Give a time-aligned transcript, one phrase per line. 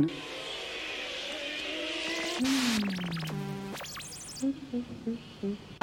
[0.00, 0.08] ね。
[5.42, 5.75] うん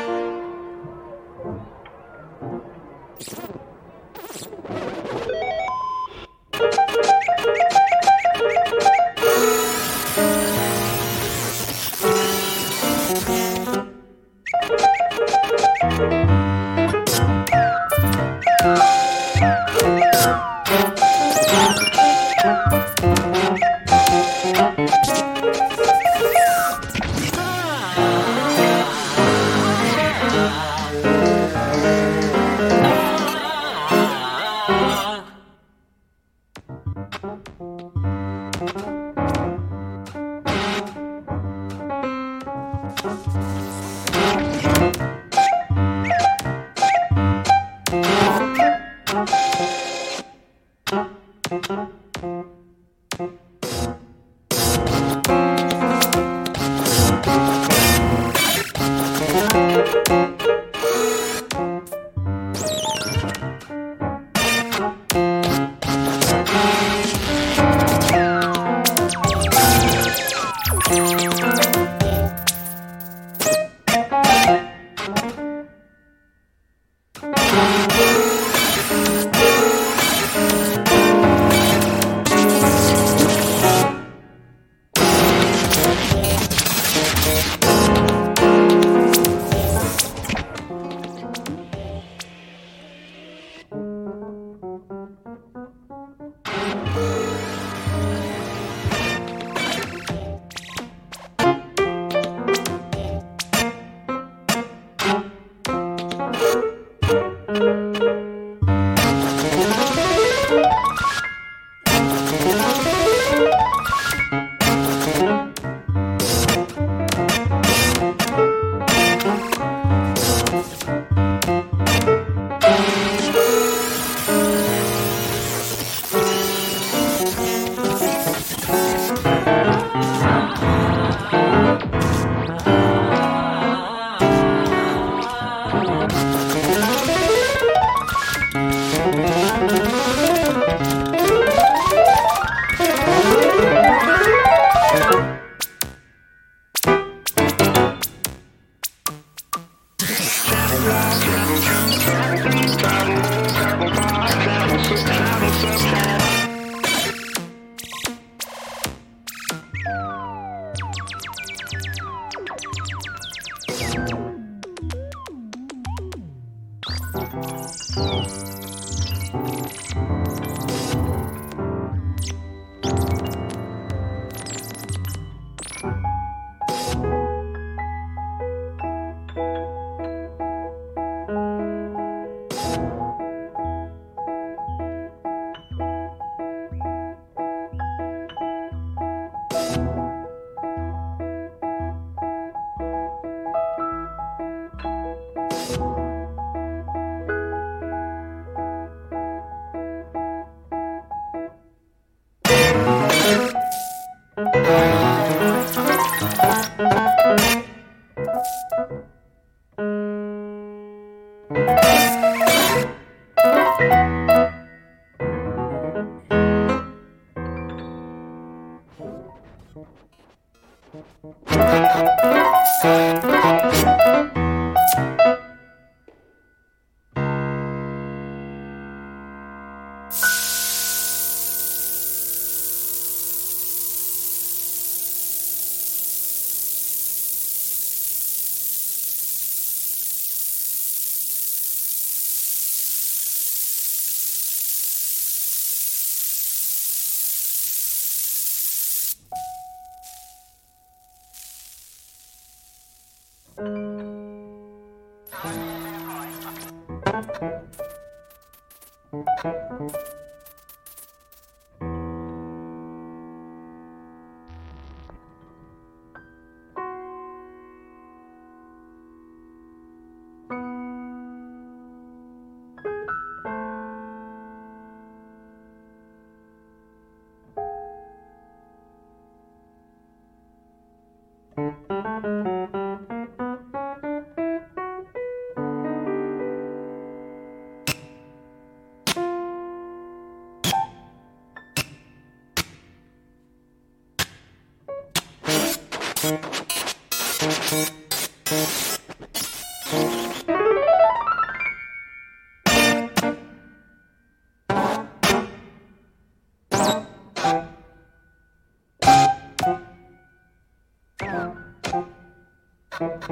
[312.99, 313.27] Thank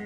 [0.00, 0.05] you.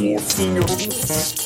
[0.00, 1.40] More fingers.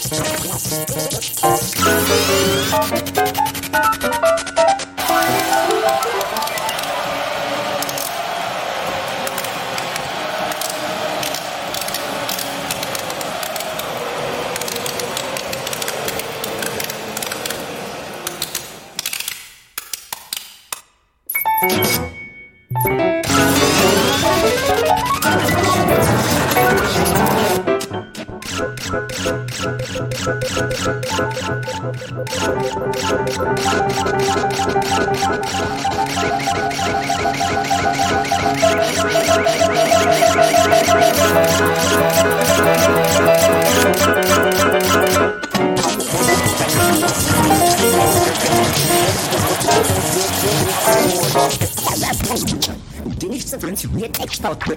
[53.20, 54.76] Deniz sıfırın sürüye tek stalkı.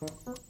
[0.00, 0.49] Música